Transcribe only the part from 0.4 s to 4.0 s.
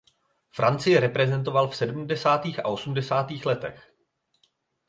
Francii reprezentoval v sedmdesátých a osmdesátých letech.